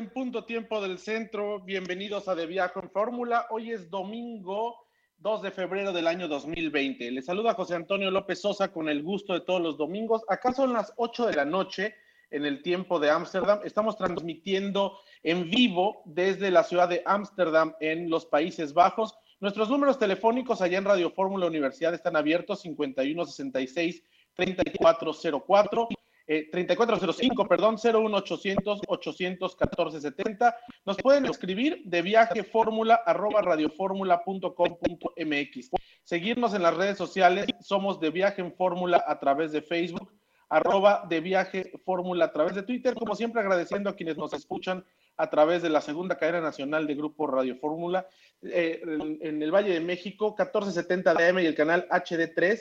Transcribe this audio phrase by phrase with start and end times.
[0.00, 1.60] En punto tiempo del centro.
[1.60, 3.44] Bienvenidos a De Viaje en Fórmula.
[3.50, 4.86] Hoy es domingo
[5.18, 7.10] 2 de febrero del año 2020.
[7.10, 10.22] Les saluda José Antonio López Sosa con el gusto de todos los domingos.
[10.28, 11.94] Acá son las 8 de la noche
[12.30, 13.60] en el tiempo de Ámsterdam.
[13.62, 19.14] Estamos transmitiendo en vivo desde la ciudad de Ámsterdam en los Países Bajos.
[19.38, 24.02] Nuestros números telefónicos allá en Radio Fórmula Universidad están abiertos 5166
[24.34, 25.88] 3404
[26.26, 30.56] 3405, perdón, 01800 814 70.
[30.84, 35.70] Nos pueden escribir de viaje fórmula arroba radioformula.com.mx.
[36.04, 40.12] Seguirnos en las redes sociales, somos de viaje en fórmula a través de Facebook,
[40.48, 44.84] arroba de viaje fórmula a través de Twitter, como siempre agradeciendo a quienes nos escuchan
[45.16, 48.06] a través de la segunda cadena nacional de Grupo Radio Fórmula
[48.42, 52.58] eh, en, en, el Valle de México, 1470 de AM y el canal HD3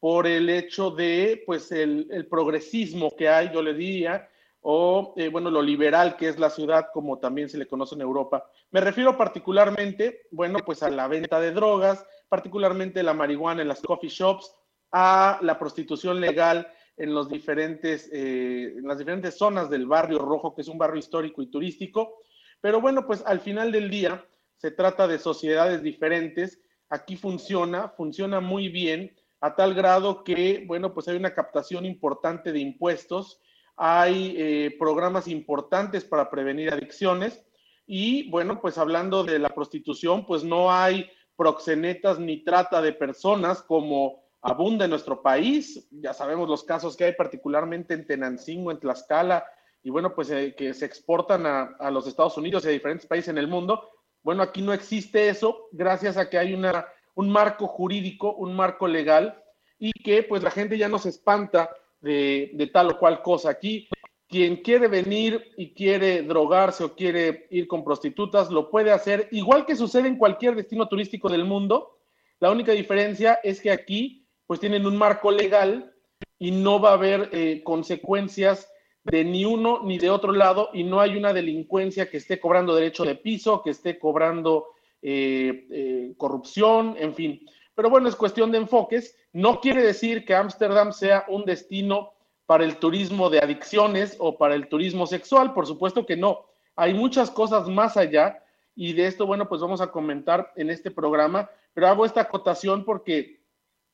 [0.06, 4.30] por el hecho de, pues, el, progresismo que hay, yo le diría,
[4.60, 8.02] o, eh, bueno, lo liberal que es la ciudad, como también se le conoce en
[8.02, 8.48] Europa.
[8.70, 13.82] Me refiero particularmente, bueno, pues a la venta de drogas, particularmente la marihuana en las
[13.82, 14.54] coffee shops,
[14.92, 20.54] a la prostitución legal en, los diferentes, eh, en las diferentes zonas del barrio rojo,
[20.54, 22.20] que es un barrio histórico y turístico.
[22.60, 24.24] Pero bueno, pues al final del día
[24.56, 26.60] se trata de sociedades diferentes.
[26.90, 32.52] Aquí funciona, funciona muy bien a tal grado que, bueno, pues hay una captación importante
[32.52, 33.40] de impuestos,
[33.76, 37.44] hay eh, programas importantes para prevenir adicciones
[37.86, 43.62] y, bueno, pues hablando de la prostitución, pues no hay proxenetas ni trata de personas
[43.62, 45.86] como abunda en nuestro país.
[45.90, 49.44] Ya sabemos los casos que hay particularmente en Tenancingo, en Tlaxcala,
[49.82, 53.06] y bueno, pues eh, que se exportan a, a los Estados Unidos y a diferentes
[53.06, 53.88] países en el mundo.
[54.22, 56.86] Bueno, aquí no existe eso gracias a que hay una
[57.16, 59.42] un marco jurídico, un marco legal,
[59.78, 63.50] y que pues la gente ya no se espanta de, tal o cual cosa.
[63.50, 63.88] Aquí,
[64.28, 69.66] quien quiere venir y quiere drogarse o quiere ir con prostitutas, lo puede hacer, igual
[69.66, 71.98] que sucede en cualquier destino turístico del mundo.
[72.38, 75.92] La única diferencia es que aquí pues tienen un marco legal
[76.38, 78.70] y no va a haber eh, consecuencias
[79.04, 82.74] de ni uno ni de otro lado y no hay una delincuencia que esté cobrando
[82.74, 84.66] derecho de piso, que esté cobrando
[85.02, 87.46] eh, eh, corrupción, en fin.
[87.74, 89.16] Pero bueno, es cuestión de enfoques.
[89.32, 92.12] No quiere decir que Ámsterdam sea un destino
[92.46, 96.46] para el turismo de adicciones o para el turismo sexual, por supuesto que no.
[96.76, 98.42] Hay muchas cosas más allá
[98.74, 102.84] y de esto, bueno, pues vamos a comentar en este programa, pero hago esta acotación
[102.84, 103.40] porque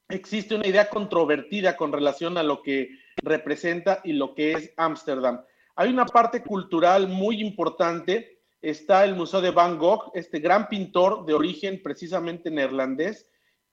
[0.09, 5.43] existe una idea controvertida con relación a lo que representa y lo que es Ámsterdam.
[5.77, 8.32] Hay una parte cultural muy importante
[8.63, 13.29] está el Museo de Van Gogh, este gran pintor de origen precisamente neerlandés,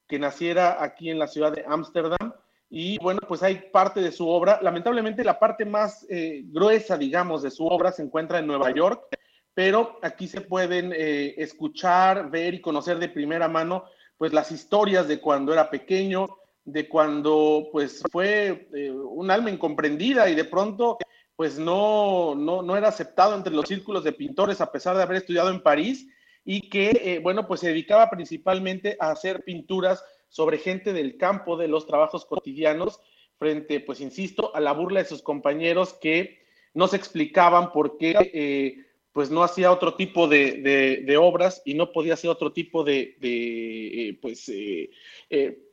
[0.07, 2.33] que naciera aquí en la ciudad de Ámsterdam.
[2.71, 4.59] Y bueno, pues hay parte de su obra.
[4.61, 9.05] Lamentablemente la parte más eh, gruesa, digamos, de su obra se encuentra en Nueva York,
[9.53, 13.85] pero aquí se pueden eh, escuchar, ver y conocer de primera mano,
[14.17, 16.27] pues las historias de cuando era pequeño,
[16.65, 20.97] de cuando pues fue eh, un alma incomprendida y de pronto
[21.39, 25.49] pues no, no, era aceptado entre los círculos de pintores a pesar de haber estudiado
[25.49, 26.05] en París
[26.43, 31.55] y que, eh, bueno, pues se dedicaba principalmente a hacer pinturas sobre gente del campo,
[31.55, 32.99] de los trabajos cotidianos.
[33.37, 36.41] frente, pues insisto, a la burla de sus compañeros que
[36.73, 38.85] no se explicaban por qué eh,
[39.19, 44.07] pues no hacía otro tipo de, obras y no podía hacer otro tipo de, de
[44.07, 44.91] eh, pues, eh,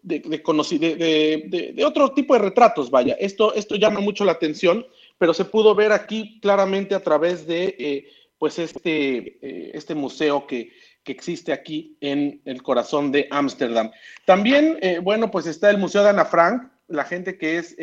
[0.02, 3.16] de, de, otro tipo de retratos, vaya.
[3.20, 4.84] Esto, esto llama mucho la atención,
[5.16, 9.38] pero se pudo ver aquí claramente a través de pues este,
[9.76, 10.72] este museo que,
[11.04, 13.92] que existe aquí en el corazón de Ámsterdam.
[14.24, 17.76] También, bueno, pues está el Museo de Ana Frank, la gente que es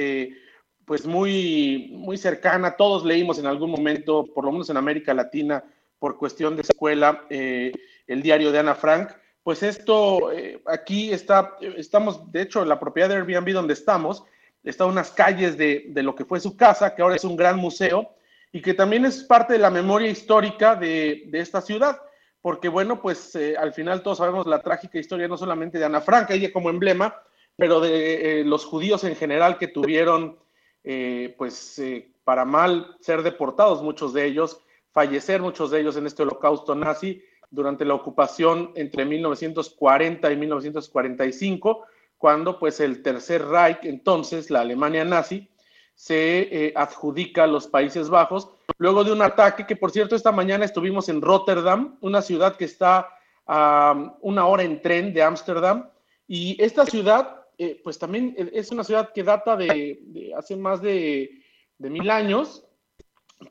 [0.86, 2.76] pues muy, muy cercana.
[2.76, 5.64] Todos leímos en algún momento, por lo menos en América Latina,
[6.00, 7.72] por cuestión de escuela, eh,
[8.08, 9.12] el diario de Ana Frank.
[9.42, 14.24] Pues esto, eh, aquí está, estamos, de hecho, en la propiedad de Airbnb donde estamos,
[14.64, 18.16] está unas calles de, lo que fue su casa, que ahora es un gran museo,
[18.52, 22.00] y que también es parte de la memoria histórica de, esta ciudad,
[22.42, 26.02] porque bueno, pues eh, al final todos sabemos la trágica historia no solamente de Ana
[26.02, 27.16] Frank, ella como emblema,
[27.56, 30.43] pero de los judíos en general que tuvieron
[30.84, 34.60] eh, pues eh, para mal ser deportados muchos de ellos,
[34.92, 41.86] fallecer muchos de ellos en este holocausto nazi durante la ocupación entre 1940 y 1945,
[42.18, 45.50] cuando pues el Tercer Reich, entonces la Alemania nazi,
[45.96, 50.32] se eh, adjudica a los Países Bajos, luego de un ataque que por cierto esta
[50.32, 53.10] mañana estuvimos en Rotterdam, una ciudad que está
[53.46, 55.90] a una hora en tren de Ámsterdam,
[56.28, 61.42] y esta ciudad eh, pues también es una ciudad que data de, hace más de,
[61.78, 62.66] mil años,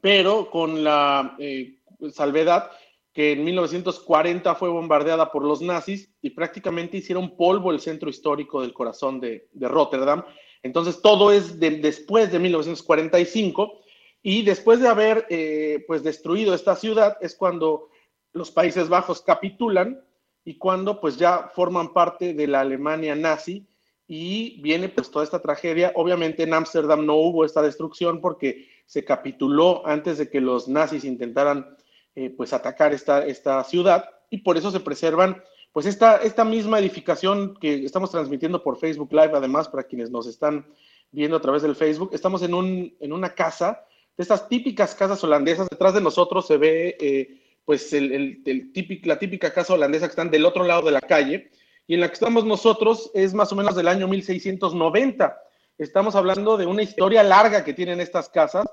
[0.00, 1.78] pero con la eh,
[2.12, 2.70] salvedad
[3.12, 8.62] que en 1940 fue bombardeada por los nazis y prácticamente hicieron polvo el centro histórico
[8.62, 10.24] del corazón de, Rotterdam.
[10.62, 13.80] Entonces todo es después de 1945
[14.22, 17.90] y después de haber eh, pues destruido esta ciudad es cuando
[18.32, 20.02] los Países Bajos capitulan
[20.44, 23.66] y cuando pues ya forman parte de la Alemania nazi
[24.14, 25.90] y viene pues toda esta tragedia.
[25.94, 31.04] Obviamente en Ámsterdam no hubo esta destrucción porque se capituló antes de que los nazis
[31.04, 31.78] intentaran
[32.14, 34.04] eh, pues atacar esta, esta ciudad.
[34.28, 35.42] Y por eso se preservan
[35.72, 40.26] pues esta, esta misma edificación que estamos transmitiendo por Facebook Live, además para quienes nos
[40.26, 40.66] están
[41.10, 43.86] viendo a través del Facebook, estamos en, un, en una casa,
[44.18, 49.18] de estas típicas casas holandesas, detrás de nosotros se ve eh, pues el, el, la
[49.18, 51.50] típica casa holandesa que están del otro lado de la calle,
[51.86, 55.36] y en la que estamos nosotros es más o menos del año 1690.
[55.78, 58.66] Estamos hablando de una historia larga que tienen estas casas,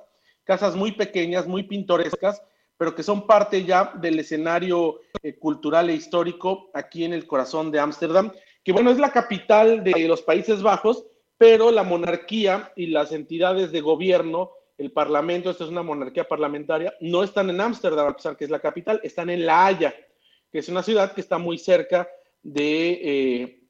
[0.44, 2.41] casas muy pequeñas, muy pintorescas,
[2.77, 7.71] pero que son parte ya del escenario eh, cultural e histórico aquí en el corazón
[7.71, 8.31] de Ámsterdam,
[8.63, 11.05] que bueno, es la capital de los Países Bajos,
[11.38, 16.94] pero la monarquía y las entidades de gobierno, el parlamento, esto es una monarquía parlamentaria,
[17.01, 19.94] no están en Ámsterdam, a pesar que es la capital, están en La Haya,
[20.51, 22.07] que es una ciudad que está muy cerca
[22.44, 23.63] de eh,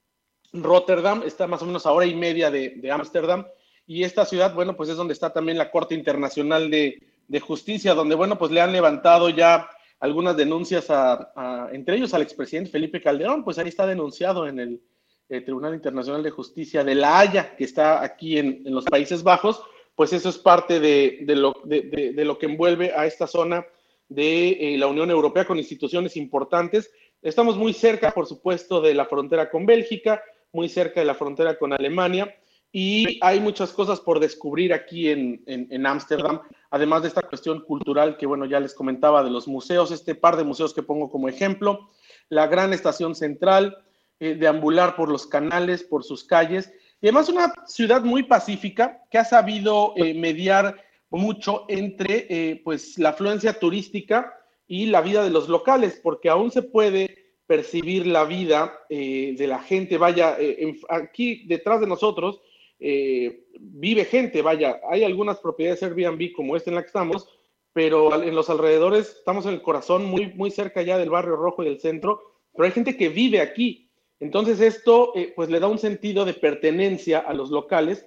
[0.54, 3.46] Rotterdam, está más o menos a hora y media de Ámsterdam,
[3.90, 8.14] y esta ciudad, bueno, pues es donde está también la Corte Internacional de, Justicia, donde,
[8.14, 9.68] bueno, pues le han levantado ya
[10.00, 14.82] algunas denuncias a, entre ellos al expresidente Felipe Calderón, pues ahí está denunciado en el
[15.28, 19.60] eh, Tribunal Internacional de Justicia de La Haya, que está aquí en, los Países Bajos,
[19.96, 23.66] pues eso es parte de, lo, de, lo, que envuelve a esta zona
[24.08, 29.06] de eh, la Unión Europea con instituciones importantes Estamos muy cerca, por supuesto, de la
[29.06, 30.24] frontera con Bélgica,
[30.54, 32.36] muy cerca de la frontera con Alemania
[32.72, 38.26] y hay muchas cosas por descubrir aquí en Ámsterdam, además de esta cuestión cultural que,
[38.26, 41.90] bueno, ya les comentaba de los museos, este par de museos que pongo como ejemplo,
[42.30, 43.78] la gran estación central,
[44.20, 46.72] eh, deambular por los canales, por sus calles,
[47.02, 50.76] y además una ciudad muy pacífica que ha sabido eh, mediar
[51.10, 54.34] mucho entre eh, pues la afluencia turística
[54.70, 59.48] y la vida de los locales, porque aún se puede percibir la vida eh, de
[59.48, 59.98] la gente.
[59.98, 62.40] Vaya, eh, aquí detrás de nosotros
[62.80, 67.28] eh, vive gente, vaya, hay algunas propiedades Airbnb como esta en la que estamos,
[67.74, 71.64] pero en los alrededores estamos en el corazón, muy, muy cerca ya del barrio rojo
[71.64, 72.22] y del centro,
[72.54, 73.90] pero hay gente que vive aquí.
[74.20, 78.06] Entonces esto pues le da un sentido de pertenencia a los locales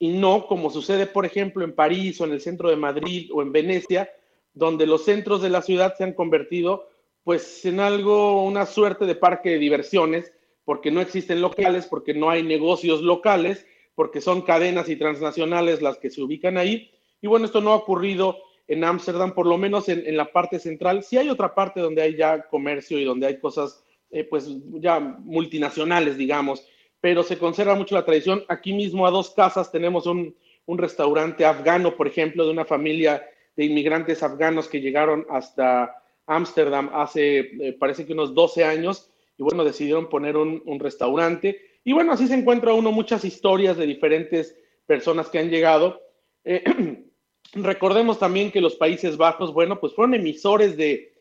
[0.00, 3.42] y no como sucede, por ejemplo, en París o en el centro de Madrid o
[3.42, 4.10] en Venecia,
[4.54, 6.88] donde los centros de la ciudad se han convertido
[7.22, 10.32] pues en algo, una suerte de parque de diversiones,
[10.64, 15.98] porque no existen locales, porque no hay negocios locales, porque son cadenas y transnacionales las
[15.98, 16.90] que se ubican ahí.
[17.20, 21.02] Y bueno, esto no ha ocurrido en Ámsterdam, por lo menos en, la parte central.
[21.02, 25.00] Sí hay otra parte donde hay ya comercio y donde hay cosas, eh, pues ya
[25.00, 26.64] multinacionales, digamos,
[27.00, 28.44] pero se conserva mucho la tradición.
[28.48, 33.26] Aquí mismo a dos casas tenemos un, un restaurante afgano, por ejemplo, de una familia
[33.60, 39.42] de inmigrantes afganos que llegaron hasta Ámsterdam hace, eh, parece que unos 12 años, y
[39.42, 41.60] bueno, decidieron poner un, restaurante.
[41.84, 46.00] Y bueno, así se encuentra uno muchas historias de diferentes personas que han llegado.
[46.42, 46.64] Eh,
[47.52, 51.12] recordemos también que los Países Bajos, bueno, pues fueron emisores de,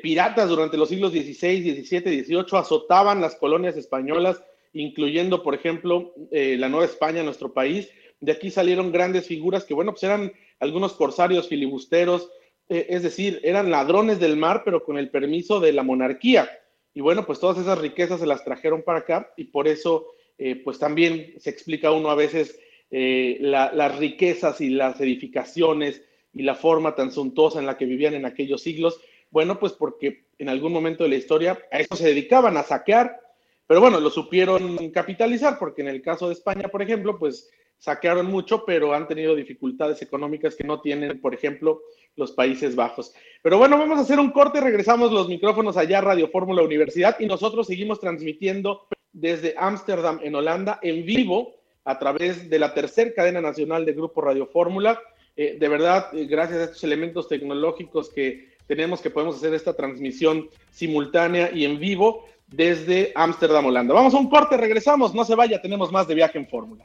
[0.00, 4.40] piratas durante los siglos XVI, XVII, XVIII, azotaban las colonias españolas,
[4.72, 7.90] incluyendo, por ejemplo, eh, la Nueva España, nuestro país.
[8.20, 12.30] De aquí salieron grandes figuras que, bueno, pues eran algunos corsarios filibusteros,
[12.68, 16.50] eh, es decir, eran ladrones del mar, pero con el permiso de la monarquía.
[16.94, 20.06] Y bueno, pues todas esas riquezas se las trajeron para acá y por eso,
[20.36, 22.58] eh, pues también se explica uno a veces
[22.90, 28.24] las riquezas y las edificaciones y la forma tan suntuosa en la que vivían en
[28.24, 28.98] aquellos siglos
[29.30, 33.20] bueno, pues porque en algún momento de la historia a eso se dedicaban, a saquear,
[33.66, 38.26] pero bueno, lo supieron capitalizar, porque en el caso de España, por ejemplo, pues saquearon
[38.26, 41.80] mucho, pero han tenido dificultades económicas que no tienen, por ejemplo,
[42.16, 43.14] los Países Bajos.
[43.42, 47.26] Pero bueno, vamos a hacer un corte, regresamos los micrófonos allá Radio Fórmula Universidad y
[47.26, 51.54] nosotros seguimos transmitiendo desde Ámsterdam, en Holanda, en vivo,
[51.84, 55.00] a través de la tercera cadena nacional de Grupo Radio Fórmula.
[55.36, 59.74] Eh, de verdad, eh, gracias a estos elementos tecnológicos que tenemos que podemos hacer esta
[59.74, 63.94] transmisión simultánea y en vivo desde Ámsterdam, Holanda.
[63.94, 66.84] Vamos a un corte, regresamos, no se vaya, tenemos más de viaje en fórmula.